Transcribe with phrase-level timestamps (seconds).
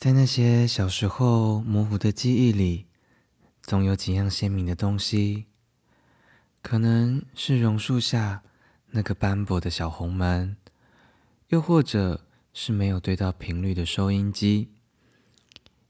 [0.00, 2.86] 在那些小时候模糊的记忆里，
[3.60, 5.44] 总有几样鲜明的东西，
[6.62, 8.42] 可能是榕树下
[8.92, 10.56] 那个斑驳的小红门，
[11.48, 12.24] 又或者
[12.54, 14.70] 是没有对到频率的收音机，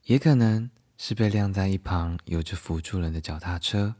[0.07, 0.69] 也可能
[0.99, 3.95] 是被晾在一旁有着辅助人的脚踏车。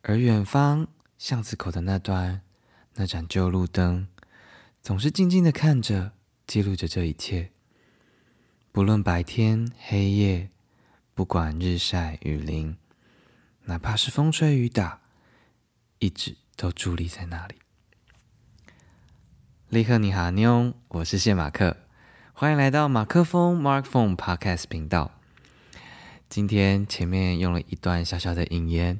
[0.00, 0.88] 而远方
[1.18, 2.40] 巷子口的那段
[2.94, 4.08] 那盏旧路灯，
[4.80, 6.12] 总是静静的看着，
[6.46, 7.50] 记录着这一切。
[8.74, 10.50] 不论白天黑夜，
[11.14, 12.76] 不管日晒雨淋，
[13.66, 14.98] 哪怕是风吹雨打，
[16.00, 17.54] 一直都伫立在那里。
[19.68, 21.76] 立刻你好，妞，我是谢马克，
[22.32, 25.12] 欢迎来到马克风 Mark Phone Podcast 频道。
[26.28, 28.98] 今天前面用了一段小小的引言，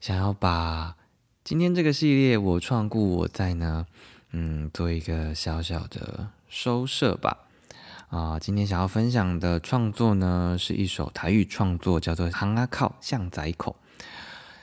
[0.00, 0.96] 想要把
[1.44, 3.86] 今天这个系列我创故我在呢，
[4.30, 7.40] 嗯，做一个小小的收摄吧。
[8.14, 13.74] 啊，今天想要分享的创作呢，是一首台语创作，叫做《行阿靠巷仔口》。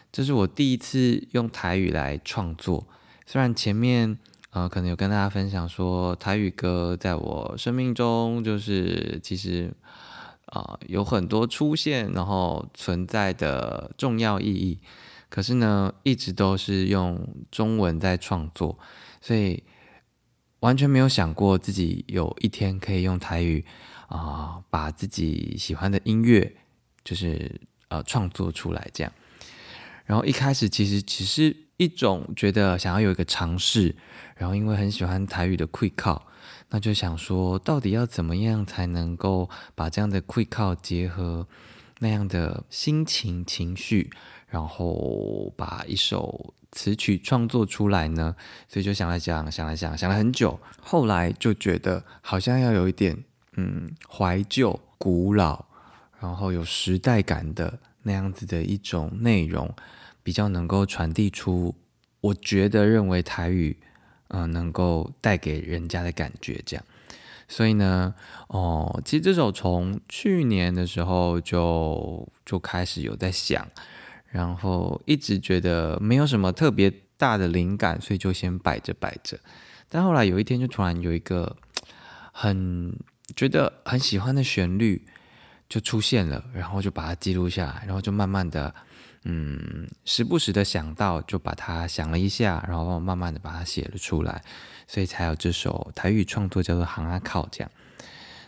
[0.10, 2.88] 这是我第一次用台语来创作。
[3.26, 4.18] 虽然前面
[4.52, 9.74] 呃，可能有跟大家分享说，台语歌在我生命中就是其实
[10.46, 14.80] 啊有很多出现，然后存在的重要意义。
[15.28, 18.80] 可是呢，一直都是用中文在创作，
[19.20, 19.62] 所以。
[20.62, 23.66] 完全没有想过自己有一天可以用台语
[24.08, 26.56] 啊，把自己喜欢的音乐
[27.04, 27.60] 就是
[27.90, 29.12] 呃创作出来这样。
[30.06, 33.96] 然后一开始其实只是一种觉得想要有一个尝试，
[34.36, 36.22] 然后因为很喜欢台语的 quick call，
[36.70, 41.48] 那就想说到底要怎么样才能够把这样的 quick call 结合
[42.00, 44.12] 那样的心情情绪，
[44.48, 46.54] 然后把一首。
[46.72, 48.34] 词曲创作出来呢，
[48.68, 53.24] 所以就想来想，想来想，想了很久，后来就觉得好像要有一点，
[53.58, 55.66] 嗯，怀旧、古老，
[56.22, 59.70] 然后有时代感的那样子的一种内容，
[60.24, 61.76] 比较能够传递出
[62.22, 63.78] 我觉得认为台语，
[64.30, 66.86] 嗯，能够带给人家的感觉这样。
[67.50, 68.16] 所以呢，
[68.48, 73.68] 哦，其实这首从去年的时候就就开始有在想。
[74.32, 79.38] 然后一直觉得没有什么特别大的灵感，所以就先摆着摆着。
[79.90, 81.54] 但后来有一天，就突然有一个
[82.32, 82.98] 很
[83.36, 85.06] 觉得很喜欢的旋律
[85.68, 88.74] 就出现了，然后就把它记录下来，然后就慢慢的，
[89.26, 94.42] 嗯，时不时的想到，就把它想了一下，然后慢慢的把它写了出来，
[94.88, 97.70] 所以才有这首台语创作叫做《行阿靠》这样。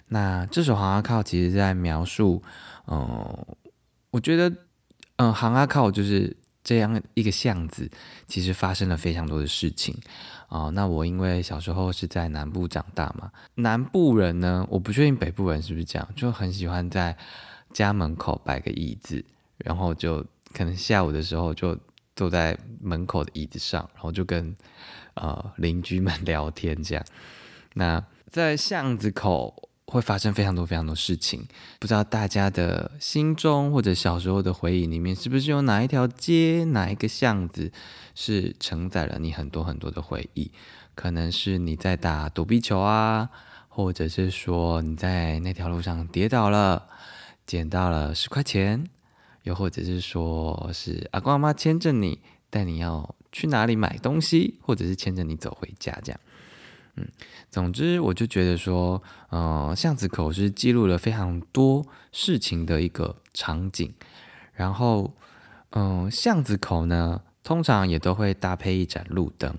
[0.08, 2.42] 那这首《行阿靠》其实在描述，
[2.88, 3.46] 嗯，
[4.12, 4.50] 我觉得。
[5.18, 7.90] 嗯，行阿靠就是这样一个巷子，
[8.28, 9.96] 其实发生了非常多的事情
[10.48, 10.70] 啊。
[10.70, 17.16] 那我因为小时候是在南部长大嘛，南部人呢，我不确定北部人是不是这样，就很喜欢在
[17.72, 19.24] 家门口摆个椅子，
[19.58, 21.78] 然后就可能下午的时候就
[22.16, 24.56] 坐在门口的椅子上，然后就跟
[25.14, 27.06] 呃邻居们 聊天这样。
[27.76, 29.70] 那在巷子口。
[29.94, 37.72] 会发生非常多非常多事情，不知道大家的心中或者小时候的回忆里面，是不是有哪一条街、哪一个巷子
[38.16, 40.52] 是承载了你很多很多的回忆？
[40.96, 43.30] 可能是你在打躲避球啊，
[43.70, 46.88] 或者是说你在那条路上跌倒了，
[47.46, 48.84] 捡到了十块钱，
[49.44, 56.20] 又或者是说是阿公阿妈牵着你，带你要去哪里买东西，或者是牵着你走回家这样。
[56.96, 57.08] 嗯，
[57.50, 63.92] 总之我就觉得说，呃，巷子口是记录了非常多事情的一个场景。
[64.54, 65.12] 然后，
[65.72, 69.52] 嗯，巷子口呢，通常也都会搭配一盏路灯，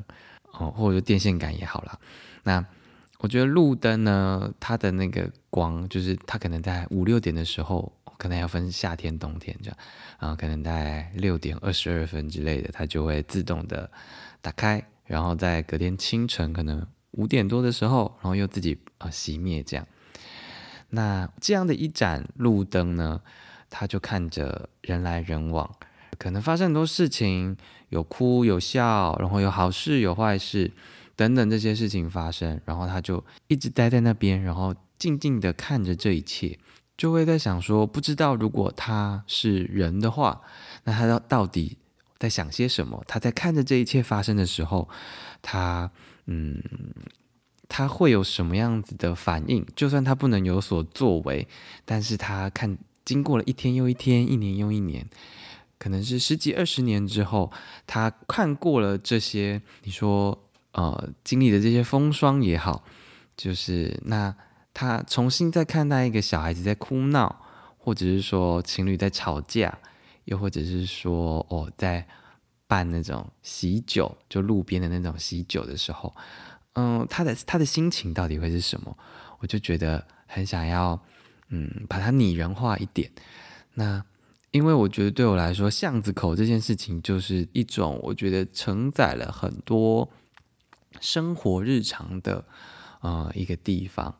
[0.52, 1.98] 哦，或者电线杆也好啦。
[2.44, 2.64] 那
[3.18, 9.76] 我觉得路灯呢，它的那个光，就是它可能在五六点的时候，可能要分夏天、冬天这样，
[10.18, 13.90] 啊，可能在六点二十二分之类的，它就会自动的
[14.40, 16.86] 打开，然后在隔天清晨可能。
[17.16, 19.86] 五点多的时候，然后又自己啊熄灭这样。
[20.90, 23.20] 那这样的一盏路灯呢，
[23.68, 25.68] 它就看着人来人往，
[26.18, 27.56] 可能发生很多事情，
[27.88, 30.70] 有哭有笑，然后有好事有坏事
[31.16, 36.56] 等等这些事情发生，然后他就一直待在那边，然后静静的看着这一切，
[36.96, 40.42] 就会在想说，不知道如果他是人的话，
[40.84, 41.78] 那他到到底
[42.18, 43.02] 在想些什么？
[43.08, 44.88] 他在看着这一切发生的时候，
[45.42, 45.90] 他。
[46.26, 46.62] 嗯，
[47.68, 49.66] 他会有什么样子的反应？
[49.76, 51.46] 就算他不能有所作为，
[51.84, 55.06] 但是他看经过了一天又一天，一年又一年，
[55.78, 57.52] 可能是十几二十年之后，
[57.86, 60.38] 他看过了这些，你说
[60.72, 62.84] 呃经历的这些风霜也好，
[63.36, 64.34] 就是那
[64.72, 67.40] 他重新再看待一个小孩子在哭闹，
[67.76, 69.78] 或者是说情侣在吵架，
[70.24, 72.06] 又或者是说哦在
[72.74, 76.12] 办那种喜酒，就路边的那种喜酒的时候，
[76.72, 78.98] 嗯，他的他的心情到底会是什么？
[79.38, 81.00] 我就觉得很想要，
[81.50, 83.08] 嗯，把它拟人化一点。
[83.74, 84.04] 那
[84.50, 90.10] 因为我觉得对我来说，巷子口这件事情就是一种我觉得承载了很多
[91.00, 92.44] 生活日常的
[93.02, 94.12] 呃一个地方。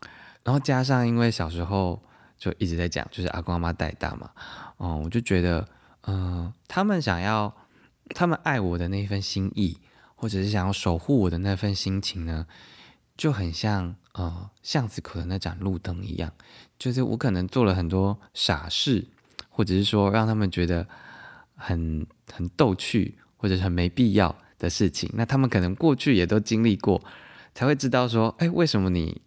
[0.44, 2.00] 然后加上因为小时候
[2.38, 4.30] 就一直在讲，就是阿公阿妈带大嘛，
[4.78, 5.66] 嗯，我就觉得，
[6.06, 7.52] 嗯，他们想要，
[8.10, 9.78] 他们爱我的那份心意，
[10.14, 12.46] 或者是想要守护我的那份心情呢，
[13.16, 16.32] 就很像呃巷子口的那盏路灯一样，
[16.78, 19.06] 就是我可能做了很多傻事，
[19.48, 20.86] 或者是说让他们觉得
[21.54, 27.02] 很很逗趣，或者是很没必要的事情，那他们可能过去也都经历过，
[27.54, 29.22] 才会知道说，哎，为什么你？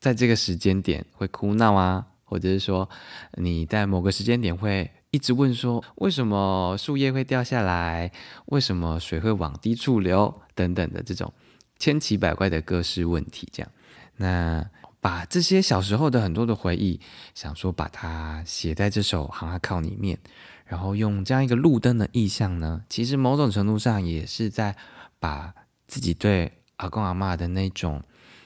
[0.00, 2.88] 在这个时间点会哭闹啊，或者是说
[3.32, 8.12] 你在某个时间点会一直问说为什么树叶会掉下来，
[8.46, 11.32] 为什么水会往低处流等等的这种
[11.78, 13.70] 千奇百怪的各式问题，这样，
[14.16, 14.68] 那
[15.00, 17.00] 把这些小时候的很多的回忆，
[17.34, 20.18] 想说把它写在这首《航海靠》里面，
[20.66, 24.76] 然后用这样一个路灯的意象呢，其实某种程度上也是在
[25.18, 25.54] 把
[25.86, 28.02] 自己对阿公阿妈的那种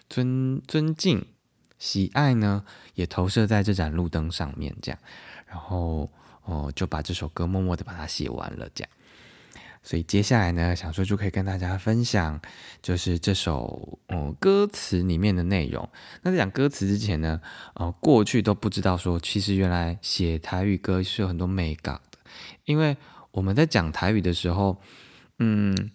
[0.08, 1.26] 尊尊敬。
[1.78, 5.00] 喜爱呢，也投射在这盏路灯上面，这样，
[5.48, 6.08] 然后
[6.44, 8.90] 哦，就把这首歌默默的把它写完了，这样。
[9.84, 12.40] 所以接下来呢，想说就可以跟大家分享，
[12.80, 15.88] 就是这首哦歌词里面的内容。
[16.22, 17.40] 那在讲歌词之前呢，
[17.74, 22.18] 呃，过去都不知道说，其实原来写台语歌是有很多美感的，
[22.64, 22.96] 因为
[23.32, 24.80] 我们在讲台语的时候，
[25.40, 25.90] 嗯，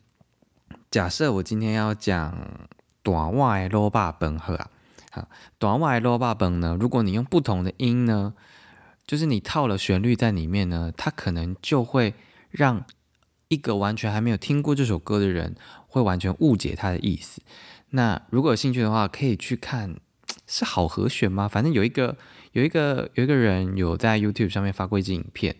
[0.92, 2.68] 假设我今天要讲
[3.02, 4.70] 短外罗巴本赫啊。
[5.58, 6.78] 短外罗巴本呢？
[6.80, 8.34] 如果你用不同的音呢，
[9.08, 12.14] 就是你套了旋律在里面呢，它可能就会
[12.52, 12.86] 让
[13.48, 15.56] 一个完全还没有听过这首歌的人
[15.88, 17.42] 会完全误解它的意思。
[17.92, 19.96] 那如果有兴趣的话，可以去看
[20.46, 21.48] 是好和弦吗？
[21.48, 22.18] 反正有一个
[22.52, 25.56] 有一个有一个人有在 YouTube 上面发过一支影片，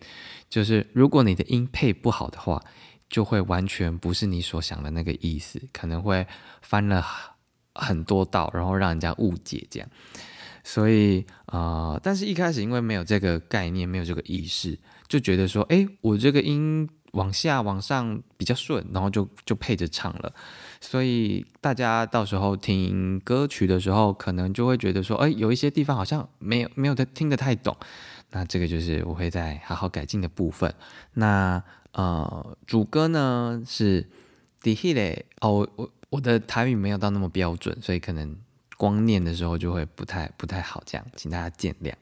[0.50, 2.62] 就是如果你的音配不好的话，
[3.10, 6.28] 就会完全不是你所想的那个意思，可能会
[6.62, 7.06] 翻了。
[7.80, 9.88] 很多道，然后让人家误解这样，
[10.68, 14.78] 所以啊，但是一开始因为没有这个概念，没有这个意识，
[15.08, 20.34] 就觉得说，哎，我这个音往下往上比较顺，然后就就配着唱了。
[20.82, 27.74] 所以大家到时候听歌曲的时候，可能就会觉得说，哎，有一些地方好像没有没有的听得太懂。
[28.32, 30.74] 那这个就是我会再好好改进的部分。
[31.14, 31.64] 那
[31.94, 34.06] 呃，主歌呢是
[34.62, 35.90] 迪希嘞，哦我。
[36.10, 38.34] 我的台语没有到那么标准，所以可能
[38.78, 41.94] 光念的时候就会不太不太好，这样请大家见谅。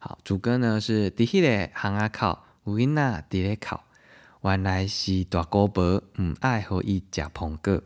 [0.00, 3.78] 好，主歌呢是伫迄个巷仔口，有囡仔伫咧哭，
[4.42, 7.82] 原来是大姑婆唔爱互伊食苹果。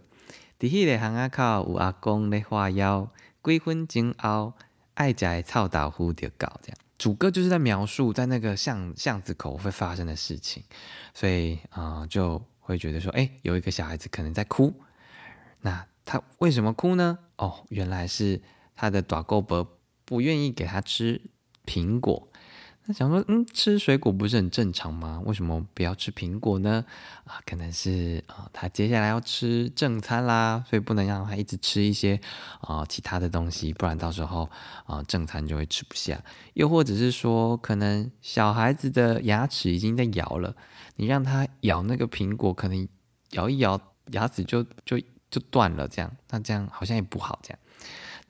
[0.58, 3.08] 伫迄个巷仔口有阿公咧画腰，
[3.42, 4.54] 几分钟后
[4.94, 6.78] 爱食臭豆腐就搞这样。
[6.98, 10.62] 主歌就是在描述在那个巷巷子口会发生的事情，
[11.12, 14.72] 所以啊就会觉得说，哎，有一个小孩子可能在哭。
[15.62, 17.18] 那他为什么哭呢？
[17.42, 18.40] 哦，原来是
[18.76, 21.20] 他的大狗伯不愿意给他吃
[21.66, 22.28] 苹果。
[22.84, 25.20] 他想说，嗯，吃水果不是很正常吗？
[25.24, 26.84] 为什么不要吃苹果呢？
[27.24, 32.20] 啊，可能是啊，他接下来要吃正餐啦，所以不能让他一直吃一些
[32.60, 34.48] 啊其他的东西，不然到时候
[34.84, 36.22] 啊正餐就会吃不下。
[36.54, 40.54] 又或者是说，可能小孩子的牙齿已经在咬了，
[40.94, 42.88] 你让他咬那个苹果，可能
[43.30, 43.80] 咬一咬
[44.12, 45.00] 牙齿就就。
[45.32, 47.58] 就断了，这样，那这样好像也不好，这样，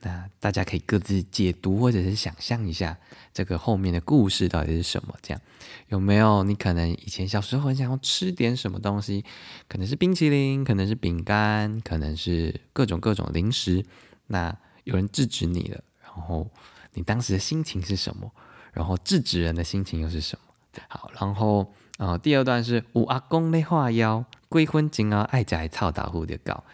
[0.00, 2.96] 那大家可以各自解读或者是想象一下
[3.34, 5.40] 这个后面的故事到底是什么，这样
[5.88, 6.44] 有没有？
[6.44, 9.24] 你可能以前小时候很想要吃点什么东西，
[9.68, 13.84] 可能是冰淇淋，可能是饼干，可能是各种各种零食，
[14.28, 16.48] 那有人制止你了，然后
[16.94, 18.32] 你当时的心情是什么？
[18.72, 20.82] 然后制止人的心情又是什么？
[20.88, 26.64] 好，然后呃，第二段是五阿公的话要归魂精啊，爱家操打呼的搞。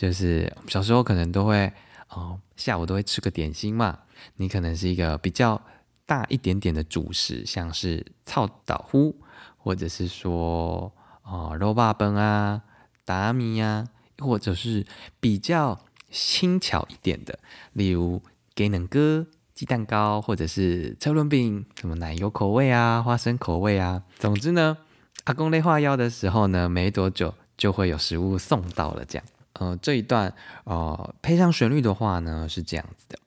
[0.00, 1.70] 就是小时候可能都会
[2.08, 3.98] 哦，下午都会吃个点心嘛。
[4.36, 5.60] 你可能是一个比较
[6.06, 9.14] 大一点点的主食，像是臭豆腐，
[9.58, 10.90] 或者是说
[11.22, 12.62] 哦肉霸崩啊、
[13.04, 13.88] 达米啊，
[14.20, 14.86] 或者是
[15.20, 15.78] 比较
[16.10, 17.38] 轻巧一点的，
[17.74, 18.22] 例如
[18.54, 24.02] 给能哥鸡蛋糕，或者是车轮饼，什么奶油口味啊、花生口味啊。
[24.18, 24.78] 总之呢，
[25.24, 29.26] 阿公在画腰的时候呢，没多久就会有食物送到了，这样。
[29.54, 33.18] 呃，这一段呃配上旋律的话呢，是这样子的。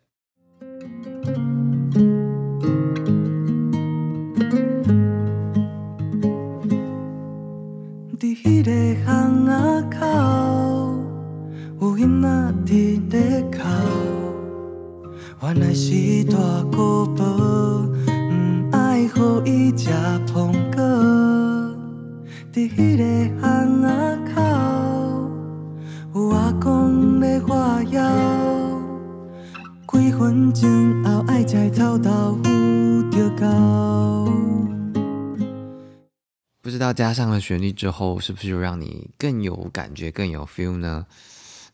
[36.62, 41.06] 不知道加上了旋律之后，是不是就让你更有感觉、更有 feel 呢？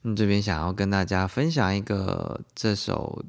[0.01, 3.23] 那这边想要跟大家分享一个这首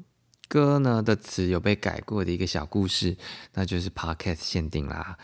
[0.47, 3.15] 歌呢的词有被改过的一个小故事，
[3.53, 5.17] 那就是 podcast 限定啦。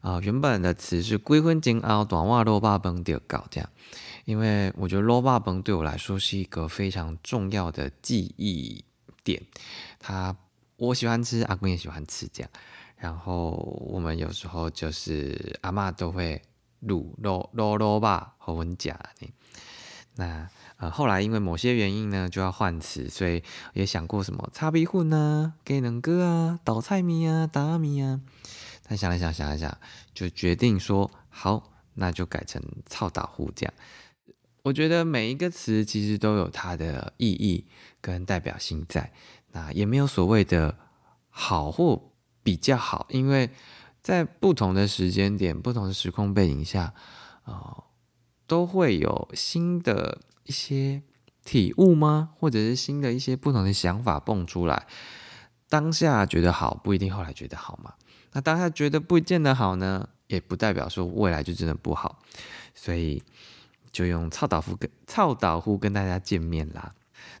[0.00, 3.68] 啊，原本的词是“归婚金熬短袜罗巴崩丢搞”这样，
[4.24, 8.82] 因为我觉得罗巴崩对我来说是一个非常重要的记忆
[9.24, 9.42] 点。
[9.98, 10.36] 他
[10.76, 12.50] 我喜欢吃，阿公也喜欢吃这样。
[12.96, 13.50] 然后
[13.88, 16.42] 我们有时候就是阿妈都会
[16.82, 19.28] 卤罗罗罗吧和文甲呢。
[20.16, 28.20] 那呃后来因为某些原因呢，就要换词，所以也想过什么擦鼻混啊、给能哥啊、倒菜米啊、打米啊。
[28.86, 29.78] 但想了想，想了想，
[30.12, 33.72] 就决定说好，那就改成操打呼这样。
[34.62, 37.66] 我觉得每一个词其实都有它的意义
[38.00, 39.12] 跟代表性在，
[39.52, 40.76] 那也没有所谓的
[41.28, 42.12] 好或
[42.42, 43.50] 比较好，因为
[44.02, 46.94] 在不同的时间点、不同的时空背景下，
[47.44, 47.84] 啊，
[48.46, 51.02] 都会有新的一些
[51.44, 52.30] 体悟吗？
[52.36, 54.86] 或者是新的一些不同的想法蹦出来。
[55.68, 57.94] 当下觉得好，不一定后来觉得好嘛。
[58.32, 62.20] 那当下觉得不见得好呢，也不代表说未来就真的不好，
[62.74, 63.22] 所以
[63.92, 66.94] 就用操导呼跟操导呼跟大家见面啦。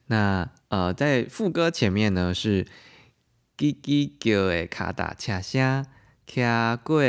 [0.06, 2.64] 那呃，在副歌前面呢是
[3.56, 5.86] 叽叽叫的卡达车声，
[6.26, 6.42] 骑
[6.82, 7.02] 过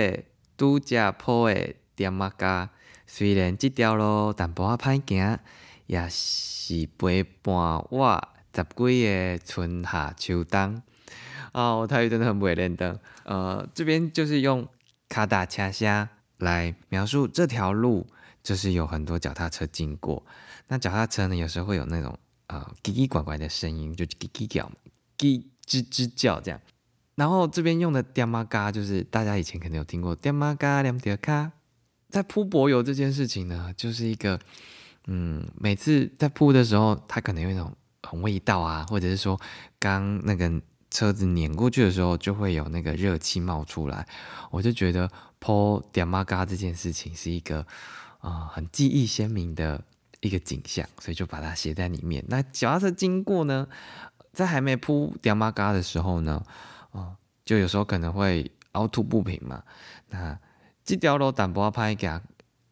[0.58, 2.70] 拄只坡的点马家。
[3.08, 5.40] 虽然这条路淡薄仔歹行，
[5.88, 7.54] 也是陪伴
[7.90, 10.82] 我十几个春夏秋冬。
[11.52, 13.00] 啊，我台语真的很不会练的。
[13.26, 14.66] 呃，这边就是用
[15.10, 16.08] 卡达恰虾
[16.38, 18.08] 来描述这条路，
[18.44, 20.24] 就是有很多脚踏车经过。
[20.68, 22.18] 那脚踏车呢，有时候会有那种
[22.48, 24.72] 呃叽叽呱呱的声音，就叽叽叫，
[25.18, 26.60] 叽吱吱叫这样。
[27.16, 31.52] 然后这边用的颠马嘎，就是大家以前可能有听过颠马嘎两嗲卡，
[32.10, 34.40] 在铺柏油这件事情呢，就是一个
[35.08, 39.40] 嗯，每次在铺的时候，它可能有那种很味道啊，或者是说
[39.80, 40.62] 刚那个。
[40.94, 44.06] 车子碾过去的时候，就会有那个热气冒出来，
[44.50, 47.66] 我就觉得泼点妈嘎这件事情是一个
[48.22, 49.84] 啊很记忆鲜明的
[50.22, 52.24] 一个景象，所以就把它写在里面。
[52.30, 53.68] 那脚踏车经过呢，
[54.32, 56.44] 在还没铺点马嘎的时候呢，
[56.92, 59.64] 啊，就有时候可能会凹凸不平嘛。
[60.10, 60.40] 那
[60.84, 62.22] 这条路淡薄拍给，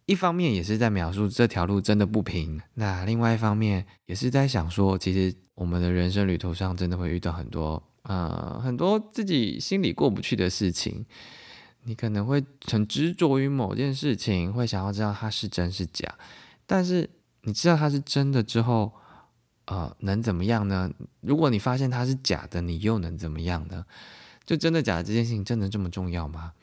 [0.06, 7.84] 一方面也是在描述这条路真的不平，那另外一方面也是在想说，其实我们的人生旅途上真的会遇到很多。
[8.04, 11.06] 呃，很多自己心里过不去的事情，
[11.84, 16.14] 你可能会很执着于某件事情，会想要知道它是真是假。
[16.66, 17.10] 但是
[17.42, 18.92] 你知道它是真的之后，
[19.66, 20.92] 呃，能怎么样呢？
[21.22, 23.86] 如果你发现它是假的，你又能怎么样呢？
[24.46, 26.54] 就真的假的这件事情真的这么重要吗？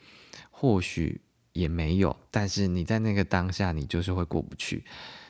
[0.51, 1.21] 或许
[1.53, 4.85] 也没有，但是你在那个当下，你就是会过不去。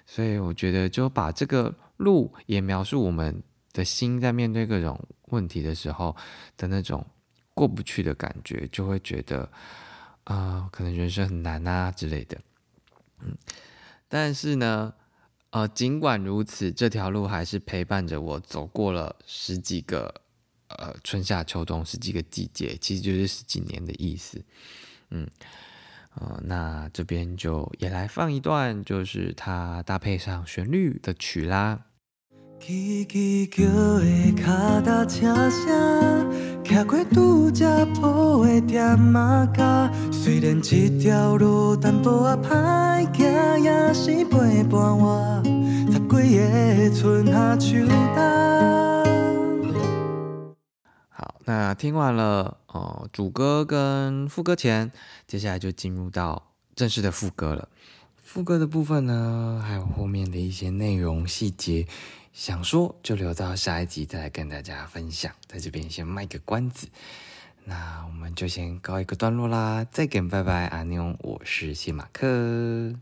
[0.06, 3.42] 所以我觉得，就把这个路也描述我们。
[3.72, 6.16] 的心在面对各种问题的时候
[6.56, 7.06] 的那种
[7.56, 9.50] 过不去的感觉，就会觉得
[10.24, 12.38] 啊，可能人生很难啊之类的。
[13.22, 13.34] 嗯，
[14.08, 14.92] 但是呢，
[15.48, 20.20] 呃，尽管如此，这条路还是陪伴着我走过了十几个
[20.68, 24.44] 呃春夏秋冬十几个季节，其实就是十几年的意思。
[25.08, 25.26] 嗯，
[26.16, 31.86] 呃，那这边就也来放一段，就是它搭配上旋律的曲啦。
[32.60, 33.64] 叽叽叫
[34.00, 39.90] 的脚踏车声，骑过拄只坡的点马甲。
[40.10, 45.42] 虽然这条路淡薄仔歹行，也是陪伴我
[45.92, 48.16] 十几个春夏秋冬。
[51.10, 54.90] 好，那听完了哦，主歌跟副歌前，
[55.28, 56.42] 接下来就进入到
[56.74, 57.68] 正式的副歌了。
[58.16, 61.86] 副歌的部分呢，还有后面的一些内容细节。
[62.36, 66.86] 想说就留到下一集再来跟大家分享，在这边先卖个关子，
[67.64, 72.94] 那我们就先告一个段落啦，再见，拜拜，阿妞，我是谢马克。